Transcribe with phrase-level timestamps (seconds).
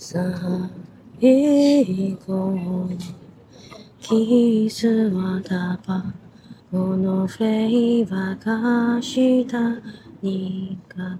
[0.00, 0.22] 最
[2.24, 2.88] 后の
[3.98, 6.14] キスはタバ
[6.70, 9.82] コのフレーバーが舌
[10.22, 11.18] にか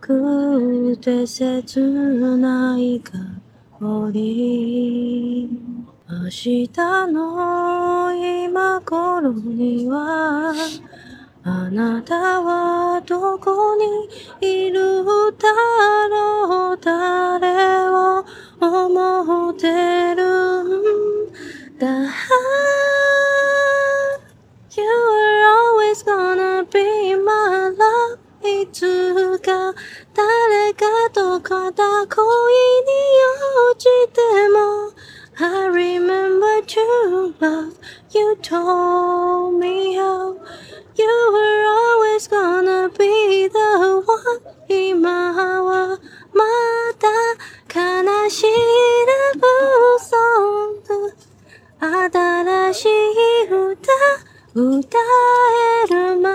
[0.00, 1.80] くて切
[2.36, 3.18] ない香
[4.12, 5.48] り。
[6.08, 6.68] 明日
[7.08, 10.54] の今顷には
[11.46, 14.08] あなたはどこに
[14.40, 15.48] いるだ
[16.08, 18.24] ろう谁を
[18.60, 21.86] 思ってるんだ
[24.74, 29.74] You are always gonna be my love いつか
[30.14, 32.90] 谁かと片恋に
[33.70, 34.94] 落ちても
[35.36, 37.76] I remember true love
[38.12, 40.43] You told me how
[40.95, 43.57] You were always gonna be the
[44.05, 45.97] one 今は
[46.31, 46.43] ま
[46.99, 47.07] た
[47.73, 48.47] 悲しい
[49.07, 49.41] ラブ
[49.99, 50.15] ソ
[50.69, 51.11] ング
[51.79, 52.89] 新しい
[53.49, 53.89] 歌
[54.53, 54.97] 歌
[55.87, 56.29] えるま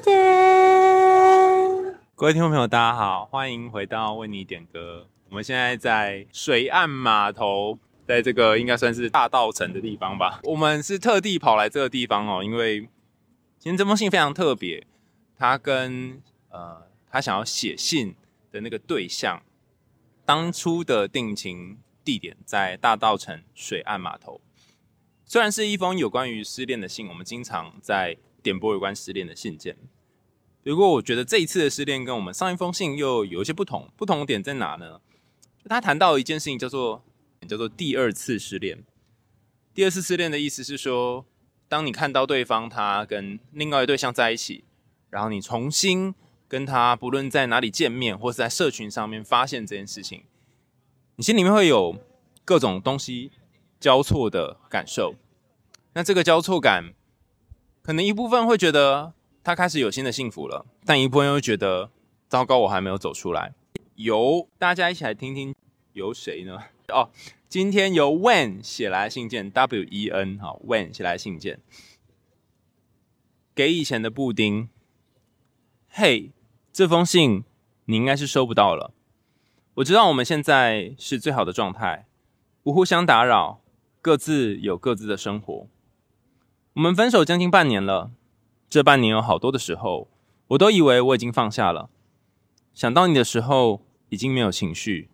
[0.00, 0.10] で
[2.16, 5.06] 各位听众朋友，大家好，欢迎回到为你点歌。
[5.30, 10.40] 我们现在在水岸码头，在这个应该算是大稻埕的地方吧。
[10.42, 12.88] 我们是特地跑来这个地方哦，因为。
[13.61, 14.87] 今天这封信非常特别，
[15.37, 18.15] 他跟呃他想要写信
[18.51, 19.43] 的那个对象，
[20.25, 24.41] 当初的定情地点在大道城水岸码头。
[25.27, 29.77] 虽然是一封有关于失恋的信，我们经常在点播有关失恋的信件。
[30.63, 34.99] 不过我觉得这一次的失恋跟我们上一封信又有一些不同，不同点在哪呢？
[35.65, 37.05] 他谈到一件事情叫做
[37.47, 38.83] 叫做第二次失恋。
[39.71, 41.27] 第二次失恋的意思是说。
[41.71, 44.65] 当你看到对方他跟另外一对象在一起，
[45.09, 46.13] 然后你重新
[46.45, 50.25] 跟他不论在哪里见面，或是在社群上面发现这件事情，
[51.15, 51.95] 你心里面会有
[52.43, 53.31] 各种东西
[53.79, 55.15] 交错的感受。
[55.93, 56.93] 那这个交错感，
[57.81, 61.89] 可能一部分会觉得他开始有新的幸福了，但一部分又觉得
[62.27, 63.53] 糟糕，我还没有走出来。
[63.95, 65.55] 由大家一起来听听，
[65.93, 66.57] 由谁呢？
[66.91, 67.09] 哦。
[67.49, 71.59] 今天由 When 写来信件，W E N 好，Wen 写来信件，
[73.53, 74.69] 给以前的布丁。
[75.89, 76.31] 嘿，
[76.71, 77.43] 这封信
[77.85, 78.93] 你应该是收不到了。
[79.73, 82.07] 我知道我们现在是最好的状态，
[82.63, 83.61] 不互相打扰，
[84.01, 85.67] 各自有各自的生活。
[86.73, 88.11] 我们分手将近半年了，
[88.69, 90.09] 这半年有好多的时候，
[90.47, 91.89] 我都以为我已经放下了。
[92.73, 95.09] 想到你的时候，已经没有情绪。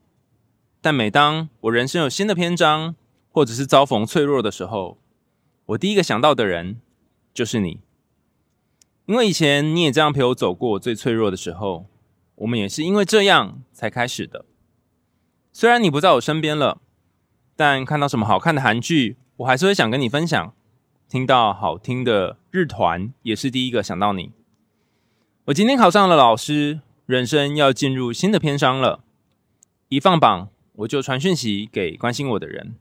[0.87, 2.95] 但每当我人生有新的篇章，
[3.33, 4.97] 或者是遭逢脆弱的时候，
[5.65, 6.79] 我第一个想到的人
[7.33, 7.81] 就是你，
[9.05, 11.87] 因为以前你也这样陪我走过最脆弱的时候，
[12.35, 14.45] 我们也是因为这样才开始的。
[15.51, 16.79] 虽然你不在我身边了，
[17.57, 20.53] 但看到什么好看的韩剧，我还是会想跟你分享；
[21.09, 24.31] 听到好听的日团，也是第一个想到你。
[25.47, 29.01] 我今天考上了老师，人生要进入新的篇章了，
[29.89, 30.47] 一放榜。
[30.77, 32.75] 我就传讯息给关心我的人，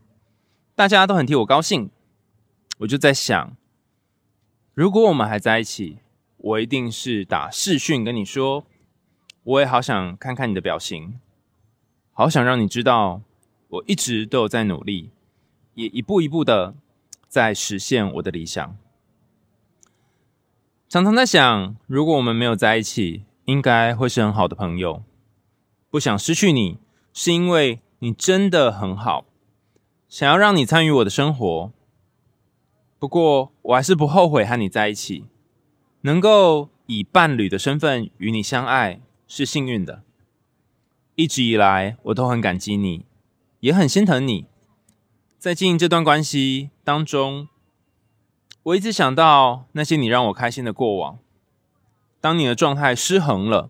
[0.74, 1.90] 大家都很替我高兴。
[2.80, 3.56] 我就在想，
[4.74, 6.00] 如果我们还在一起，
[6.36, 8.66] 我一定是打视讯跟你说，
[9.44, 11.18] 我也好想看看你的表情，
[12.12, 13.22] 好想让你知道，
[13.68, 15.08] 我一直都有在努力，
[15.72, 16.74] 也一步一步的
[17.28, 18.76] 在实现我的理想。
[20.86, 25.02] 常常在想，如果我们没有在一起，应该会是很好的朋友。
[25.88, 26.76] 不想失去你，
[27.14, 27.80] 是因为。
[28.06, 29.24] 你真的很好，
[30.08, 31.72] 想要让你参与我的生活。
[33.00, 35.24] 不过，我还是不后悔和你在一起，
[36.02, 40.04] 能够以伴侣的身份与你相爱是幸运的。
[41.16, 43.06] 一直以来，我都很感激你，
[43.58, 44.46] 也很心疼你。
[45.36, 47.48] 在经营这段关系当中，
[48.62, 51.18] 我一直想到那些你让我开心的过往。
[52.20, 53.68] 当你的状态失衡了，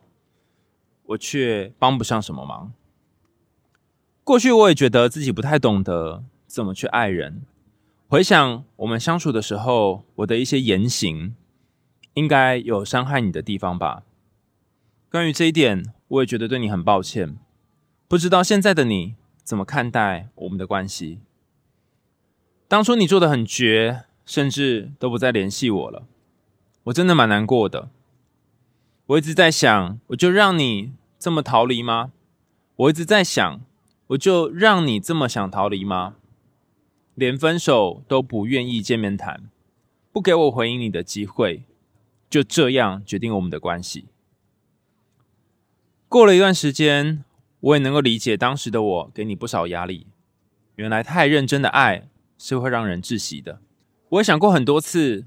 [1.06, 2.74] 我却帮不上什么忙。
[4.26, 7.42] 过去我也觉得自己不太懂得怎么去爱人。
[8.08, 11.36] 回想我们相处的时候，我的一些言行
[12.14, 14.02] 应该有伤害你的地方吧。
[15.12, 17.38] 关于这一点，我也觉得对你很抱歉。
[18.08, 19.14] 不知道现在的你
[19.44, 21.20] 怎么看待我们的关系？
[22.66, 26.02] 当初你做得很绝，甚至都不再联系我了，
[26.86, 27.90] 我真的蛮难过的。
[29.06, 32.10] 我一直在想，我就让你这么逃离吗？
[32.74, 33.60] 我一直在想。
[34.08, 36.16] 我就让你这么想逃离吗？
[37.14, 39.50] 连分手都不愿意见面谈，
[40.12, 41.64] 不给我回应你的机会，
[42.28, 44.06] 就这样决定我们的关系。
[46.08, 47.24] 过了一段时间，
[47.58, 50.06] 我也能够理解当时的我给你不少压力。
[50.76, 52.08] 原来太认真的爱
[52.38, 53.60] 是会让人窒息的。
[54.10, 55.24] 我也想过很多次，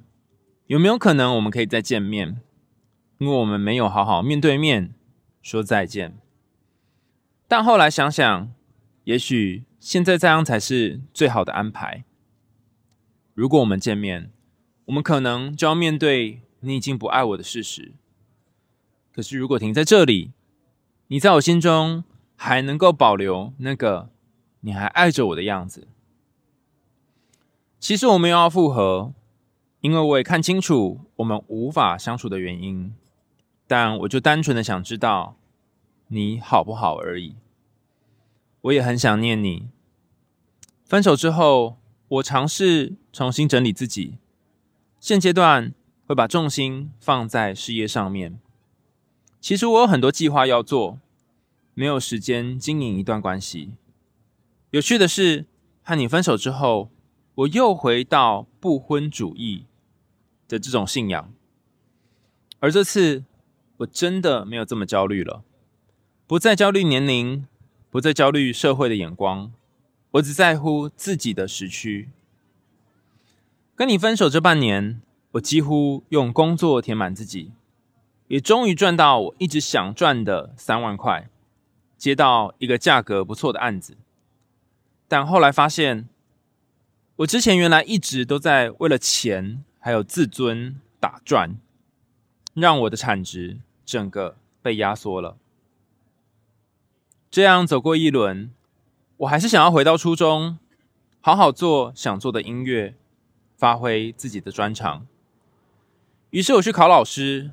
[0.68, 2.40] 有没有可能我们可以再见面？
[3.18, 4.94] 因为我们没有好好面对面
[5.42, 6.18] 说再见。
[7.48, 8.52] 但后来想想，
[9.10, 12.04] 也许现在这样才是最好的安排。
[13.34, 14.30] 如果我们见面，
[14.86, 17.94] 我们可能就要面对你已经不爱我的事实。
[19.12, 20.32] 可是如果停在这里，
[21.08, 22.04] 你在我心中
[22.36, 24.12] 还能够保留那个
[24.60, 25.88] 你还爱着我的样子。
[27.80, 29.16] 其实我们又要复合，
[29.82, 32.94] 因为我也看清楚我们无法相处的原因。
[33.66, 35.36] 但我就单纯的想知道
[36.10, 37.34] 你好不好而已。
[38.62, 39.70] 我也很想念你。
[40.86, 41.78] 分手之后，
[42.08, 44.18] 我尝试重新整理自己，
[45.00, 45.74] 现阶段
[46.06, 48.40] 会把重心放在事业上面。
[49.40, 51.00] 其实我有很多计划要做，
[51.74, 53.72] 没有时间经营一段关系。
[54.72, 55.46] 有趣的是，
[55.84, 56.90] 和你分手之后，
[57.36, 59.66] 我又回到不婚主义
[60.48, 61.34] 的这种信仰，
[62.60, 63.24] 而这次。
[63.80, 65.42] 我真的没有这么焦虑了，
[66.28, 67.48] 不再焦虑年龄，
[67.90, 69.52] 不再焦虑社会的眼光，
[70.12, 72.10] 我只在乎自己的时区。
[73.76, 75.02] 跟你分手这半年，
[75.32, 77.52] 我几乎用工作填满自己，
[78.28, 81.30] 也终于赚到我一直想赚的三万块，
[81.98, 83.98] 接到一个价格不错的案子。
[85.08, 86.08] 但后来发现，
[87.18, 91.58] 我之前原来一直都在为了钱还有自尊打转，
[92.54, 93.60] 让我的产值。
[93.90, 95.36] 整个被压缩了。
[97.32, 98.50] 这样走过一轮，
[99.18, 100.58] 我还是想要回到初中，
[101.22, 102.96] 好好做想做的音乐，
[103.56, 105.06] 发挥自己的专长。
[106.32, 107.52] 于是我去考老师，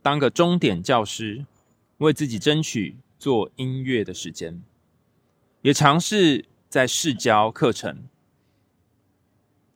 [0.00, 1.44] 当个钟点教师，
[1.98, 4.62] 为自己争取做音乐的时间，
[5.60, 8.04] 也尝试在试教课程。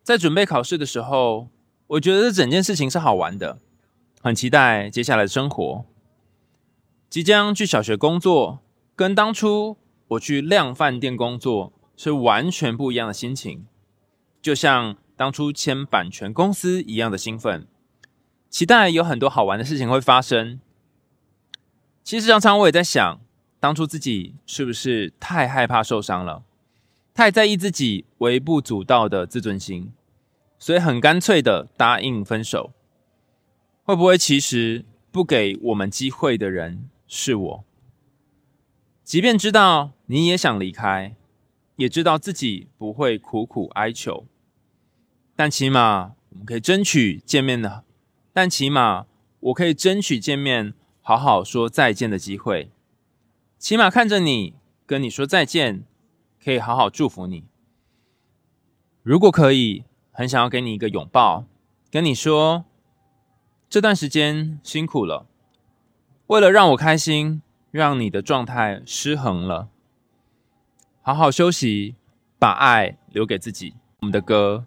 [0.01, 1.49] 在准备考试的时候，
[1.85, 3.59] 我觉得这整件事情是好玩的，
[4.21, 5.85] 很期待接下来的生活。
[7.11, 8.59] 即将去小学工作，
[8.95, 9.77] 跟当初
[10.07, 13.65] 我去量贩店工作是完全不一样的心情，
[14.41, 17.67] 就像当初签版权公司一样的兴奋，
[18.49, 20.59] 期待有很多好玩的事情会发生。
[22.03, 23.19] 其实常常我也在想，
[23.59, 26.43] 当初自己是不是太害怕受伤了，
[27.13, 29.91] 太在意自己微不足道的自尊心，
[30.57, 32.71] 所以很干脆的答应分手。
[33.83, 37.63] 会不会其实不给我们机会的人，是我，
[39.05, 41.15] 即便知道你也想离开，
[41.75, 44.25] 也知道自己不会苦苦哀求，
[45.35, 47.83] 但起码我们可以争取见面的，
[48.33, 49.05] 但起码
[49.41, 52.71] 我可以争取见面，好好说再见的机会。
[53.59, 54.55] 起码看着你
[54.87, 55.83] 跟你说再见，
[56.43, 57.43] 可以好好祝福你。
[59.03, 61.45] 如果可以，很想要给你一个拥抱，
[61.91, 62.65] 跟你说
[63.69, 65.27] 这段时间辛苦了。
[66.25, 67.43] 为了让我开心，
[67.75, 69.67] 让你的状态失衡了，
[71.01, 71.95] 好好休息，
[72.39, 73.73] 把爱留给自己。
[73.99, 74.65] 我们的歌，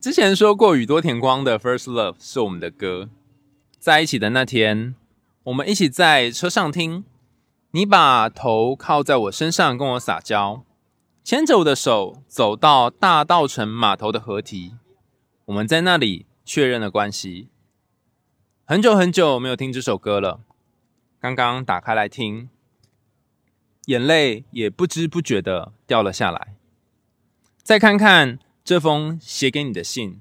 [0.00, 3.10] 之前说过宇多田光的《First Love》是我们的歌。
[3.78, 4.94] 在一起的那天，
[5.44, 7.04] 我们一起在车上听，
[7.72, 10.64] 你把头靠在我身上跟我撒娇，
[11.22, 14.72] 牵着我的手走到大稻城码头的河堤，
[15.44, 17.50] 我们在那里确认了关系。
[18.64, 20.40] 很久很久没有听这首歌了。
[21.34, 22.48] 刚刚打开来听，
[23.86, 26.54] 眼泪也不知不觉的掉了下来。
[27.62, 30.20] 再看看这封写给你的信，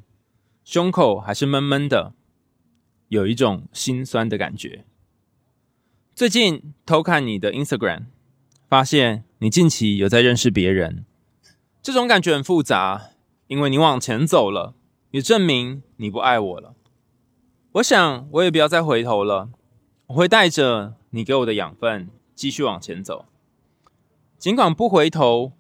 [0.63, 2.13] 胸口还是闷闷的，
[3.09, 4.85] 有一种心酸的感觉。
[6.15, 8.05] 最近偷看你的 Instagram，
[8.67, 11.05] 发现你近期有在认识别人，
[11.83, 13.11] 这种感觉很复杂，
[13.47, 14.73] 因为你往前走了，
[15.11, 16.73] 也证明你不爱我了。
[17.73, 19.49] 我想我也不要再回头了。
[20.07, 23.25] 我会带着你给我的养分继续往前走，
[24.37, 25.53] 尽管不回头。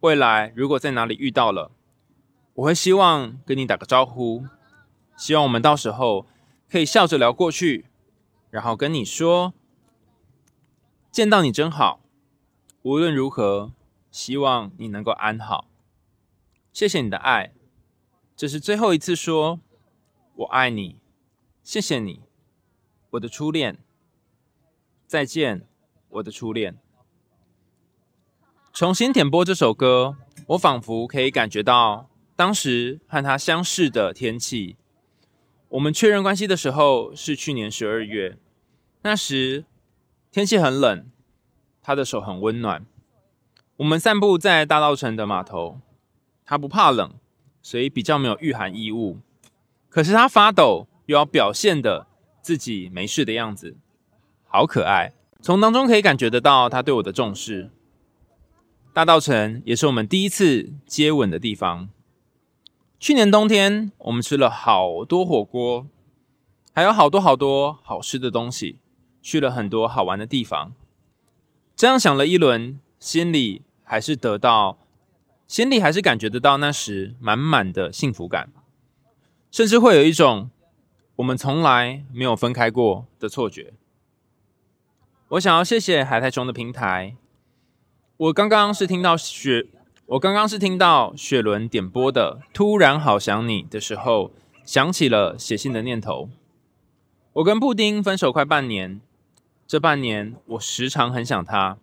[0.00, 1.70] 未来如果在哪里遇到了，
[2.54, 4.44] 我会希望跟你打个招呼，
[5.16, 6.26] 希望我们到时候
[6.68, 7.86] 可以笑着聊过去，
[8.50, 9.54] 然后跟你说：
[11.12, 12.00] 见到你真好。
[12.82, 13.72] 无论如何，
[14.10, 15.68] 希望你能够安好。
[16.72, 17.52] 谢谢你的爱，
[18.34, 19.60] 这是最后一次说
[20.34, 20.96] 我爱你。
[21.62, 22.22] 谢谢你。
[23.12, 23.76] 我的初恋，
[25.06, 25.66] 再见，
[26.08, 26.78] 我的初恋。
[28.72, 30.16] 重新点播这首歌，
[30.46, 34.76] 我仿佛可以感觉到当时和他相识的天气。
[35.68, 38.38] 我们确认关系的时候是去年十二月，
[39.02, 39.66] 那时
[40.30, 41.06] 天气很冷，
[41.82, 42.86] 他的手很温暖。
[43.76, 45.80] 我们散步在大稻城的码头，
[46.46, 47.12] 他不怕冷，
[47.60, 49.18] 所以比较没有御寒衣物。
[49.90, 52.06] 可是他发抖，又要表现的
[52.42, 53.76] 自己没事的样子，
[54.46, 55.12] 好可爱。
[55.40, 57.70] 从当中可以感觉得到他对我的重视。
[58.92, 61.88] 大稻城也是我们第一次接吻的地方。
[63.00, 65.86] 去年冬天，我们吃了好多火锅，
[66.72, 68.78] 还有好多好多好吃的东西，
[69.22, 70.72] 去了很多好玩的地方。
[71.74, 74.78] 这样想了一轮，心里还是得到，
[75.48, 78.52] 心里还是感觉得到那时满满的幸福感，
[79.50, 80.50] 甚至会有一种
[81.16, 83.74] 我们从来没有分开过的错觉。
[85.30, 87.16] 我想要谢谢海苔熊的平台。
[88.16, 89.66] 我刚刚是听到雪，
[90.06, 94.30] 我刚刚是听到雪伦点播的《突然好想你》的时候，
[94.64, 96.28] 想起了写信的念头。
[97.34, 99.00] 我跟布丁分手快半年，
[99.66, 101.78] 这半年我时常很想他，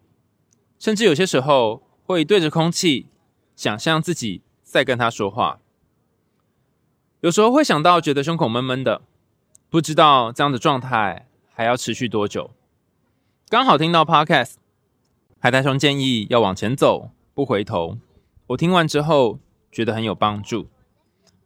[0.78, 3.08] 甚至有些时候会对着空气
[3.56, 5.60] 想象自己在跟他说话。
[7.22, 9.02] 有时候会想到觉得胸口闷闷的，
[9.72, 12.50] 不知道这样的状态还要持续多久。
[13.50, 14.56] 刚好听到 Podcast。
[15.38, 18.00] 海苔熊建议要往前走，不回头。
[18.48, 19.40] 我听完之后
[19.72, 20.68] 觉得很有帮助。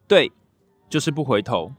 [0.08, 0.32] 对，
[0.89, 1.74] 就是不回头。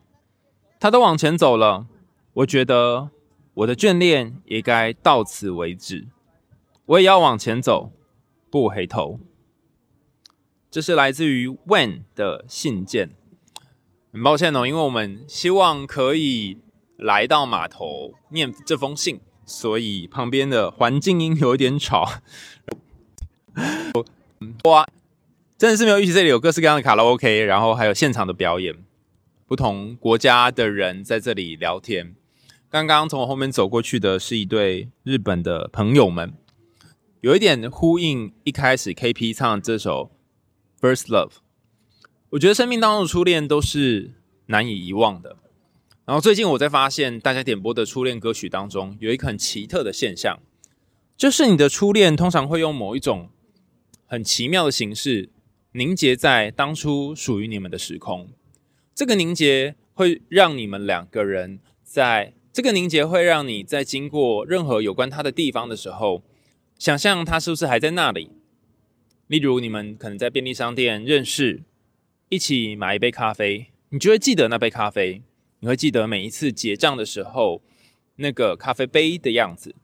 [0.79, 1.87] 他都往前走了，
[2.35, 3.09] 我觉得
[3.55, 6.09] 我的眷恋也该到此为止。
[6.85, 7.91] 我也要往前走，
[8.51, 9.19] 不回头。
[10.71, 13.17] 这是来自于 When 的信件。
[14.15, 16.57] 很抱歉哦，因为我们希望可以
[16.97, 19.21] 来到码头念这封信。
[19.47, 22.09] 所以旁边的环境音有一点吵，
[24.65, 24.89] 哇，
[25.59, 28.75] 真的是没有预期这里有各式各样的卡拉 OK，然后还有现场的表演，
[29.47, 32.15] 不同国家的人在这里聊天。
[32.71, 36.33] 刚刚从我后面走过去的是一对日本的朋友们，
[37.21, 40.11] 有一点呼应一开始 KP 唱这首
[40.83, 41.29] 《First Love》。
[42.35, 44.11] 我觉得生命当中的初恋都是
[44.47, 45.37] 难以遗忘的。
[46.05, 50.41] 然后最近我在发现，大家点播的初恋歌曲当中，有一个很奇特的现象，
[51.17, 53.31] 就是你的初恋通常会用某一种
[54.07, 55.31] 很奇妙的形式
[55.73, 58.29] 凝结在当初属于你们的时空。
[58.97, 66.25] 这个凝结会让你们两个人在，这个凝结会让你在经过任何有关他的地方的时候，
[66.81, 68.33] 想象他是不是还在那里。
[69.29, 71.63] 例如，你们可能在便利商店认识，
[72.35, 75.23] 一起买一杯咖啡，你就会记得那杯咖啡。
[75.61, 77.63] 你会记得每一次结账的时候，
[78.17, 79.77] 那个咖啡杯的样子。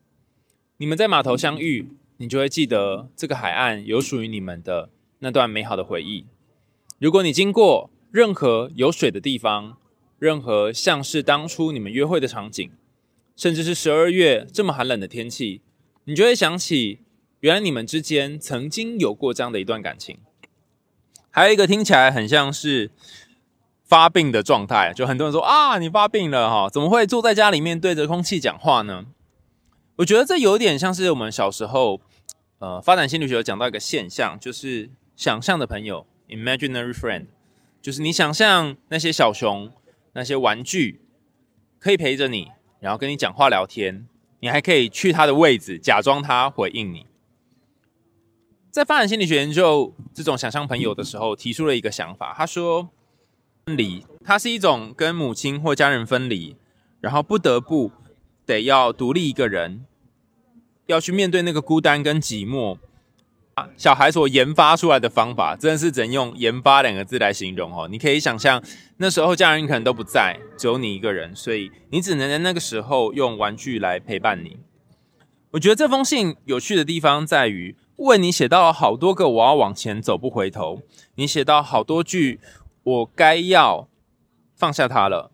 [0.79, 4.91] 你们在码头相遇，你就会记得这个海岸有属于你们的
[5.21, 6.27] 那段美好的回忆。
[6.99, 9.79] 如果你经过任何有水的地方，
[10.19, 12.69] 任何像是当初你们约会的场景，
[13.37, 15.63] 甚至是十二月这么寒冷的天气，
[16.07, 16.99] 你就会想起，
[17.39, 20.19] 原来你们之间曾经有过这样的一段感情。
[21.31, 22.91] 还有一个听起来很像是。
[23.83, 26.71] 发病的状态，就很多人说啊，你发病了哈？
[26.71, 29.07] 怎么会坐在家里面对着空气讲话呢？
[29.97, 32.01] 我觉得这有点像是我们小时候，
[32.61, 37.27] 呃，发展心理学讲到一个现象，就是想象的朋友 （imaginary friend），
[37.83, 39.73] 就是你想象那些小熊、
[40.13, 41.01] 那些玩具
[41.81, 44.07] 可以陪着你，然后跟你讲话聊天，
[44.39, 47.07] 你还可以去他的位置，假装他回应你。
[48.71, 52.91] 在发展心理学研究这种想象朋友的时候，提出了一个想法，他说。
[53.67, 56.57] 分离，它是一种跟母亲或家人分离，
[56.99, 57.93] 然后不得不
[58.47, 59.85] 得要独立一个人，
[60.87, 62.79] 要去面对那个孤单跟寂寞。
[63.77, 67.87] 小孩所研发出来的方法，真的是只能用“研发”两个字来形容哦。
[67.89, 68.61] 你可以想象，
[68.97, 74.57] 那时候家人可能都不在，只有你一个人，所以你只能在那个时候用玩具来陪伴你。
[75.51, 80.83] 我觉得这封信有趣的地方在于，为你写到了好多个“我要往前走，不回头”，
[81.17, 82.41] 你写到好多句。
[82.83, 83.89] 我该要
[84.57, 85.31] 放下他了。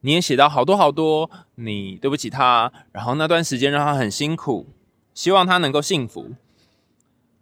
[0.00, 4.66] 你也写到好多好多，你对不起他，然后那段时间让他很辛苦，
[5.12, 6.22] 希望他能够幸福。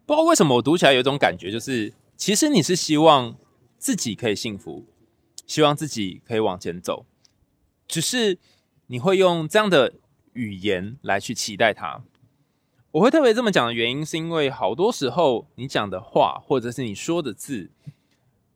[0.04, 3.36] 不知道为什么我读起来有一种感觉，就是其实你是希望
[3.78, 4.84] 自己可以幸福，
[5.46, 7.06] 希望自己可以往前走，
[7.86, 8.38] 只是
[8.88, 9.94] 你会用这样的
[10.32, 12.02] 语言来去期待他。
[12.98, 17.70] 我会特别这么讲的原因，是因为好多时候你讲的话，或者是你说的字。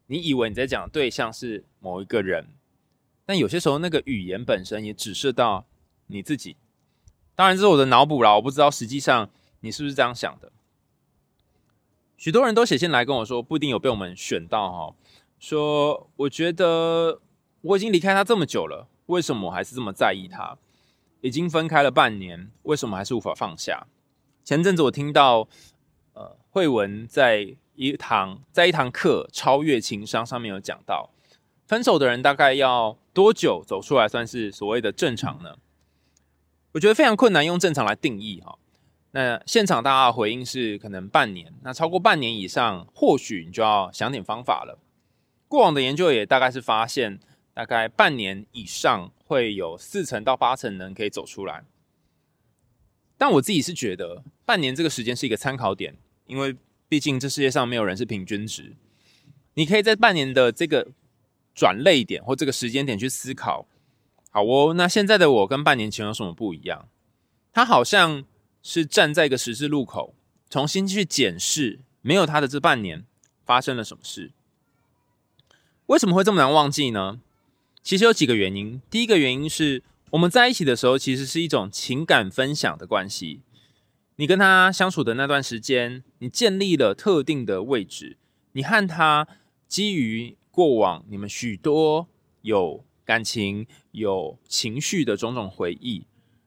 [0.06, 2.48] 你以为你在讲的对象是某一个人，
[3.24, 5.64] 但有些时候那个语言本身也指示到
[6.08, 6.56] 你自己。
[7.36, 9.30] 当然这是我的脑补啦，我不知道实际上
[9.60, 10.50] 你是不是这样想的。
[12.16, 14.94] 许多人都写信来跟我说，不一定有被我们选到哈。
[15.38, 17.20] 说我觉得
[17.60, 20.58] 我已经离开他这么久了，为什么我还是这么在意他？
[21.20, 23.86] 已经分开了半年，为什么还是无法放下？
[24.44, 25.48] 前阵子我听到
[26.14, 31.10] 呃慧文在一堂在一堂课超越情商上面有讲到，
[31.66, 35.56] 分手的人大概要多久走出来算是所谓的正常呢？
[36.72, 38.58] 我觉得非常困难用正常来定义哈。
[39.12, 44.78] 那现场大家的回应是可能半年，那超过半年以上，或许你就要想点方法了。
[45.46, 47.20] 过往的研究也大概是发现，
[47.52, 51.62] 大概半年以上会有四成到八成人可以走出来。
[53.22, 56.56] 但我自己是觉得，半年这个时间是一个参考点，因为
[56.88, 58.74] 毕竟这世界上没有人是平均值。
[59.54, 60.88] 你可以在半年的这个
[61.54, 63.68] 转类点或这个时间点去思考，
[64.32, 66.88] 好哦，那现在的我跟半年前有什么不一样？
[67.52, 68.24] 他好像
[68.60, 70.16] 是站在一个十字路口，
[70.50, 73.04] 重新去检视没有他的这半年
[73.44, 74.32] 发生了什么事。
[75.86, 77.20] 为什么会这么难忘记呢？
[77.84, 78.82] 其实有几个原因。
[78.90, 79.84] 第一个原因是。
[80.12, 83.40] 我们在一起的时候，其实是一种情感分享的关系。
[84.16, 88.18] 你跟他相处的那段时间，你建立了特定的位置。
[88.52, 89.26] 你和他
[89.66, 92.08] 基于过往你们许多
[92.42, 96.06] 有感情、有情绪的种种回忆，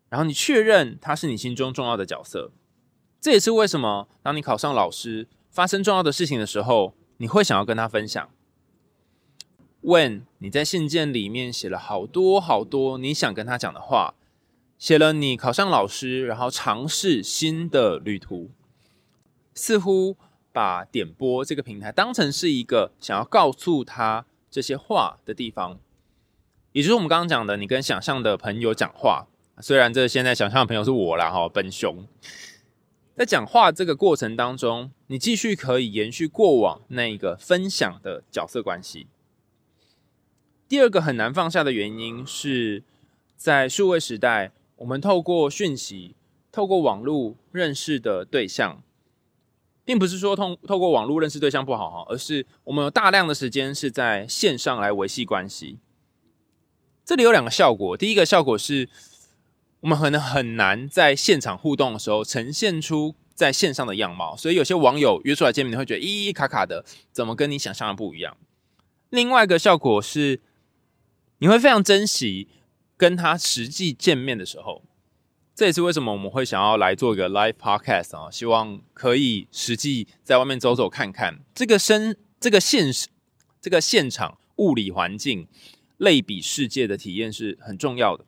[0.09, 2.51] 然后你确认他是你心中重要的角色。
[3.19, 8.29] 这也是为什么当你考上老师，发生重要的事情的时候，你会想要跟他分享。
[9.85, 14.15] When 你在信件里面写了好多好多你想跟他讲的话，
[14.79, 18.49] 写了你考上老师，然后尝试新的旅途，
[19.53, 20.17] 似乎
[20.51, 25.77] 把点播这个平台当成是一个想要告诉他这些话的地方，
[26.71, 29.27] 也就是我们刚刚讲的，你跟想象的朋友讲话。
[29.59, 32.07] 虽然这现在想象的朋友是我啦，哈，笨熊，
[33.15, 39.05] 在讲话这个过程当中，你继续可以延续过往那个分享的角色关系。
[40.67, 42.83] 第二个很难放下的原因是，
[43.37, 46.15] 在数位时代，我们透过讯息、
[46.51, 48.81] 透过网络认识的对象，
[49.83, 55.77] 并不是说通透过网络认识对象不好哈，而是我们有大量的时间是在线上来维系关系。
[57.05, 58.89] 这里有两个效果，第一个效果是
[59.81, 68.35] 我们可能很难在现场互动的时候呈现出在线上的样貌，所以有些网友约出来见面，你会觉得咦卡卡的，怎么跟你想象的不一样？
[69.11, 70.41] 另外一个效果是。
[71.45, 72.47] 你会非常珍惜
[72.97, 74.81] 跟他实际见面的时候，
[75.53, 83.09] 这也是为什么我们会想要来做一个 live podcast 啊，希望可以实际在外面走走看看这个身这个现实
[83.61, 85.47] 这个现场物理环境
[85.97, 88.25] 类比世界的体验是很重要的。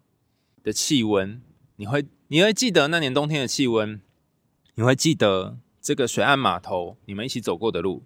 [0.61, 1.41] 的气温，
[1.77, 3.99] 你会你会记得那年冬天的气温，
[4.75, 8.03] 你会记得这个水岸码头你们一起走过的路，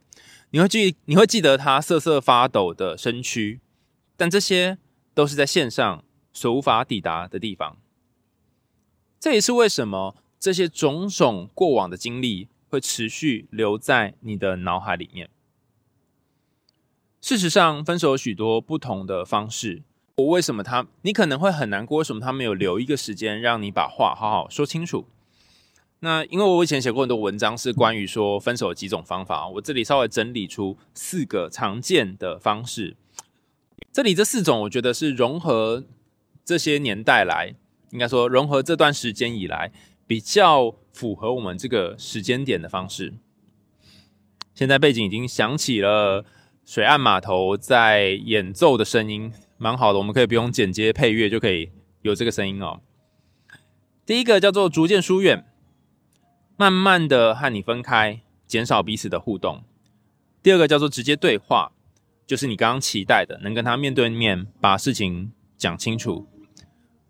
[0.51, 3.59] 你会记你会记得他瑟瑟发抖的身躯，
[4.15, 4.77] 但这些。
[5.13, 7.77] 都是在线上所无法抵达的地方。
[9.19, 15.29] 这也是为什么这些种种过往的经历会持续留在你的脑海里面。
[17.21, 19.83] 事实上，分手有许多不同的方式。
[20.15, 21.99] 我为什么他你可能会很难过？
[21.99, 25.05] 为什么他没有留一个时间让你把话好好说清楚？
[25.99, 29.47] 那因为我以前写过很多文章，是关于说分手的几种方法。
[29.47, 32.97] 我这里稍微整理出四个常见的方式。
[33.91, 35.83] 这里这四种，我觉得是融合
[36.45, 37.55] 这些年代来，
[37.91, 39.71] 应该说融合这段时间以来
[40.07, 43.13] 比较符合我们这个时间点的方式。
[44.53, 46.25] 现在背景已经响起了
[46.65, 52.79] 水岸码头在演奏的声音，蛮好的，我们可以不用剪接配乐就可以有这个声音哦。
[54.05, 55.45] 第一个叫做逐渐疏远，
[56.55, 59.63] 慢慢的和你分开，减少彼此的互动。
[60.41, 61.73] 第二个叫做直接对话。
[62.31, 66.25] 就是你刚刚期待的，能跟他面对面把事情讲清楚。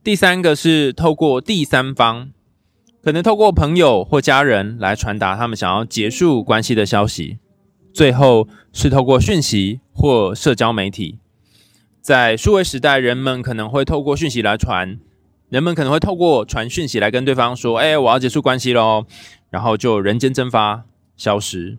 [0.04, 2.32] 第三个是透过第三方，
[3.04, 7.38] 可能透过朋友或家人来传达他们想要结束关系的消息。
[7.94, 11.20] 最后是透过讯息或社交媒体，
[12.02, 14.98] 在数位时代，人们可能会透过讯息来传，
[15.50, 19.06] 人们可能会透过传讯息来跟对方说：“哎，我要结束关系喽。”
[19.52, 21.78] 然后就人间蒸发，消失。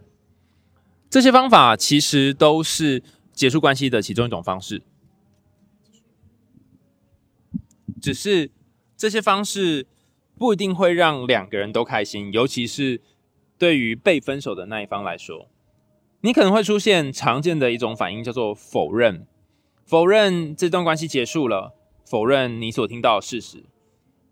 [1.10, 3.02] 这些方法其实都是。
[3.32, 4.82] 结束关系的其中一种方式，
[8.00, 8.50] 只是
[8.96, 9.86] 这些方式
[10.36, 13.00] 不一定会让两个人都开心，尤其是
[13.56, 15.48] 对于被分手的那一方来说，
[16.20, 19.26] 你可能会出现常见的一种反应，叫做否认，
[19.84, 23.64] 否认这段关系结束了，否认你所听到的事实。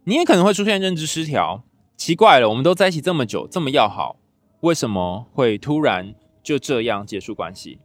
[0.05, 1.63] 你也可能会出现认知失调，
[1.97, 4.19] 奇怪了，我们都在一起这么久，这么要好，
[4.61, 7.79] 为什么会突然就这样结束关系？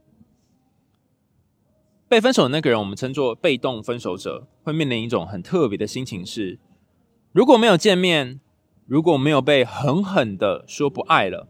[2.16, 6.60] 被分手的那个人，我们称作被动分手者，会面临一种很特别的心情是：
[7.34, 8.40] 如果没有见面，
[8.88, 11.50] 如果没有被狠狠的说不爱了，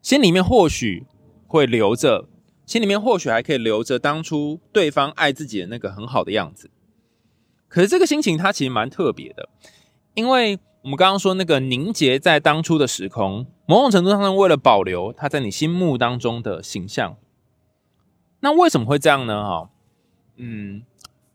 [0.00, 1.04] 心里面或许
[1.46, 2.26] 会留着，
[2.64, 6.70] 心里面或许还可以留着当初对方爱自己的那个很好的样子。
[7.68, 9.50] 可是这个心情它其实蛮特别的，
[10.14, 17.18] 因为我们刚刚说那个凝结在当初的时空，某种程度上是为了保留他在你心目当中的形象。
[18.46, 19.42] 那为什么会这样呢？
[19.42, 19.68] 哈，
[20.36, 20.84] 嗯，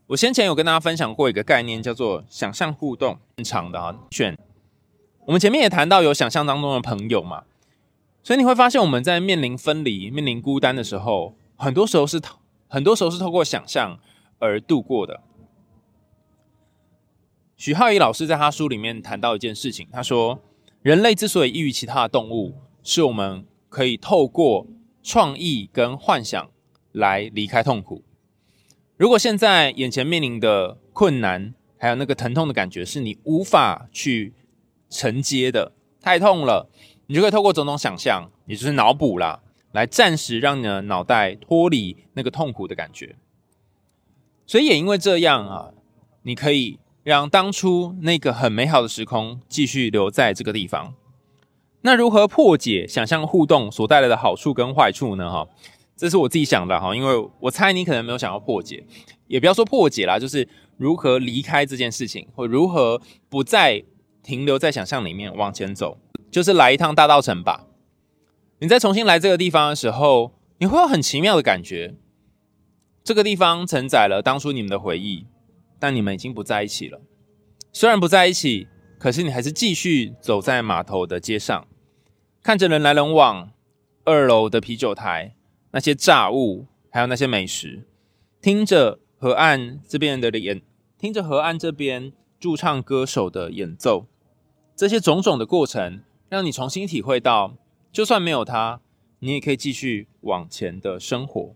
[0.08, 3.20] 我先前有跟大家分享过一个概念，叫做想象互动。
[3.36, 4.38] 正常的哈，选。
[5.26, 7.44] 我们前面也谈到有想象当中的朋友嘛，
[8.24, 12.22] 所以你会发现我们在面临分离、面临孤单的时候，很多时候是
[12.70, 14.00] 很多时候是透过想象
[14.40, 15.20] 而度过的。
[17.58, 20.40] 许皓宜老师在他书里面谈到一件事情，他说：
[20.82, 24.66] 人类之所以异于其他的动物，是我们可以透过
[25.04, 26.50] 创意跟幻想
[26.92, 28.04] 来离开痛苦。
[28.98, 34.34] 如果现在眼前面临的困难，还有那个疼痛的感觉，是你无法去
[34.90, 36.70] 承接的，太痛了，
[37.08, 43.16] 你就可以透过种种想象，也就是脑补啦，来暂时让你的脑袋脱离那个痛苦的感觉。
[44.46, 45.72] 所以也因为这样啊，
[46.24, 46.80] 你可以。
[47.04, 50.94] 让当初那个很美好的时空继续留在这个地方。
[51.82, 55.32] 那如何破解想象互动所带来的好处跟坏处呢？
[55.32, 55.48] 哈，
[56.02, 58.84] 这是我自己想的哈，因为我猜你可能没有想要破解，
[59.28, 63.84] 也不要说破解啦，就是如何离开这件事情，或如何不再
[64.24, 66.00] 停留在想象里面往前走，
[66.32, 67.68] 就是来一趟大稻城吧。
[68.62, 71.94] 你再重新来这个地方的时候，你会有很奇妙的感觉。
[73.04, 75.28] 这个地方承载了当初你们的回忆。
[75.78, 77.02] 但你们已经不在一起了。
[77.72, 78.68] 虽然不在一起，
[79.00, 81.68] 可是你还是继续走在码头的街上，
[82.42, 83.52] 看着人来人往，
[84.06, 85.36] 二楼的啤酒台，
[85.72, 87.84] 那些炸物，还有那些美食，
[88.42, 90.62] 听着河岸这边的演，
[90.98, 94.06] 听着河岸这边驻唱歌手的演奏，
[94.76, 97.56] 这些种种的过程，让你重新体会到，
[97.92, 98.82] 就算没有他，
[99.20, 101.56] 你也可以继续往前的生活。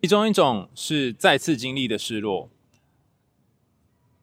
[0.00, 2.48] 其中一种是再次经历的失落。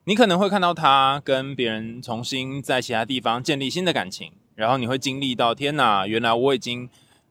[0.06, 6.90] 你可能会看到他跟别人重新在其他地方建立新的感情，然后你会经历到天哪，原来我已经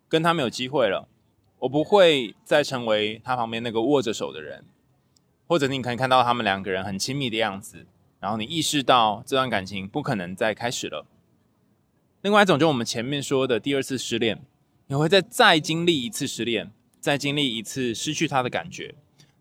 [0.09, 1.09] 跟他没有机会了，
[1.61, 4.65] 我不会再成为他旁边那个握着手的人，
[5.47, 7.87] 或者你可以看到他们两个人很亲密的样子，
[8.21, 11.07] 然后你意识到这段感情不可能再开始了。
[12.23, 14.41] 另外一种就是我们前面说的第二次失恋，
[14.87, 18.95] 你会再再经历一次失恋，再经历一次失去他的感觉。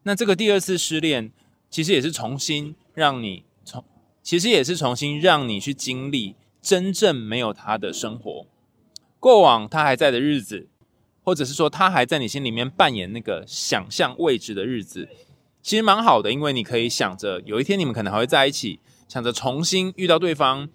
[0.03, 1.31] 那这个第二次失恋
[1.69, 2.75] 其实也是重新。
[2.97, 3.85] 让你重，
[4.23, 8.47] 其实也是重新让你去经历真正没有他的生活。
[9.19, 10.67] 过往他还在的日子，
[11.27, 15.09] 或者是说他还在你心里面扮演那个想象位置的日子，
[15.61, 20.69] 其实蛮好的，因为你可以想着有一天你们可能还会在一起，想着重新遇到对方，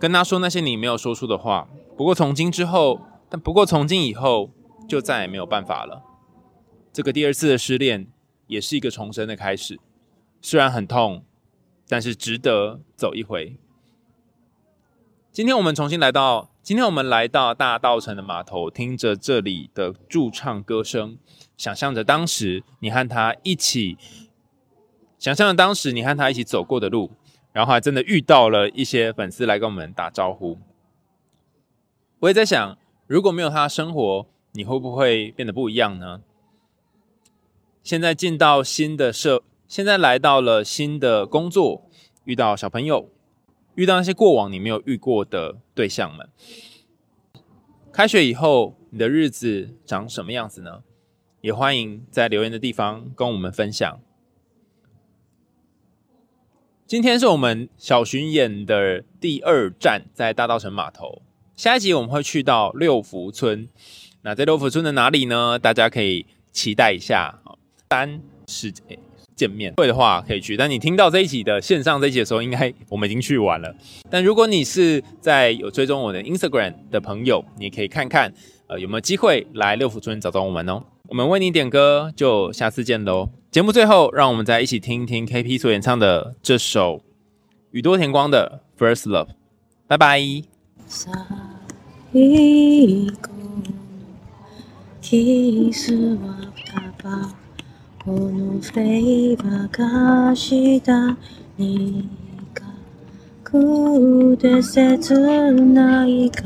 [0.00, 1.68] 跟他说那些你没有说出的话。
[1.94, 4.50] 不过从今之后，但不过从今以后
[4.88, 6.02] 就再也没有办法了。
[6.90, 8.06] 这个第二次的失恋
[8.46, 9.78] 也是一个重生的开始。
[10.40, 11.22] 虽然很痛，
[11.86, 13.58] 但是值得走一回。
[15.30, 21.18] 今天我们重新来到，今天我们来到大稻城的码头，听着这里的驻唱歌声，
[21.58, 23.98] 想象着当时你和他一起，
[25.18, 27.10] 想象着当时你和他一起走过的路，
[27.52, 30.56] 然后还真的遇到了一些粉丝来跟我们打招呼。
[32.20, 36.22] 我也在想，如果没有他的生活，你会不会变得不一样呢？
[37.82, 39.42] 现在进到新的社。
[39.68, 41.90] 现在来到了新的工作，
[42.24, 43.10] 遇到小朋友，
[43.74, 46.28] 遇到那些过往你没有遇过的对象们。
[47.92, 50.82] 开学以后，你的日子长什么样子呢？
[51.40, 54.00] 也欢迎在留言的地方跟我们分享。
[56.86, 61.22] 今天是我们小巡演的第二站，在大稻城码头。
[61.56, 63.68] 下一集我们会去到六福村。
[64.22, 65.58] 那在六福村的哪里呢？
[65.58, 67.40] 大家可以期待一下。
[67.88, 68.98] 三世界。
[69.44, 73.74] 见面会的话可以去，但你听到这一集的线上这一集的时候，应该我们已经去完了。
[74.10, 78.32] 但如果你是在有追踪我的 Instagram 的朋友，你可以看看，
[78.68, 80.82] 呃，有没有机会来六福村找找我们哦。
[81.08, 83.28] 我们为你点歌，就下次见喽。
[83.50, 87.02] 节目最后，让我们再一起听一听 KP 所演唱的这首
[87.72, 89.28] 宇多田光的 First Love。
[89.86, 90.22] 拜拜。
[98.04, 101.16] このフレーバーがした
[101.56, 102.04] 苦
[103.42, 105.14] くて切
[105.54, 106.44] ない香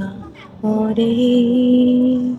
[0.95, 2.39] り。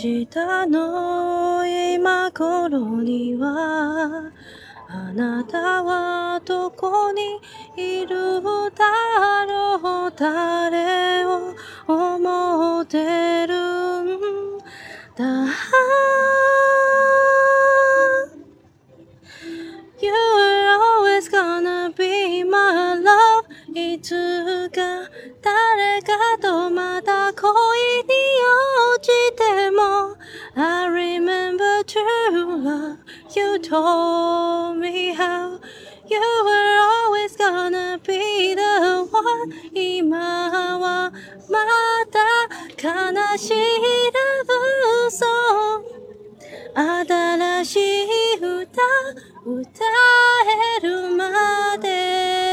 [0.00, 4.30] 明日の今顷には
[4.88, 7.40] あなたはどこに
[7.76, 8.38] いる？
[8.78, 11.54] だろう谁を
[11.88, 13.27] 思って
[23.98, 24.80] いつか
[25.42, 28.14] 誰かとまた恋に
[28.94, 30.14] 落ちても
[30.54, 32.98] I remember true love
[33.34, 35.58] You told me how
[36.06, 36.78] You were
[37.10, 41.10] always gonna be the one 今は
[41.50, 41.58] ま
[42.06, 42.20] た
[42.80, 43.56] 悲しい
[44.12, 45.26] ラブソ
[45.80, 45.98] ン
[47.02, 48.80] 新しい歌
[49.44, 49.84] 歌
[50.78, 52.47] えるまで